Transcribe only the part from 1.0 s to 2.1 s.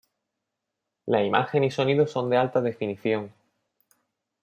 La imagen y sonido